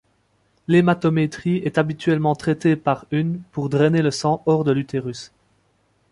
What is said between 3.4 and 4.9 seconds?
pour drainer le sang hors de